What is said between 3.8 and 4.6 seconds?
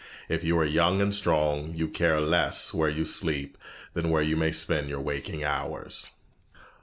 than where you may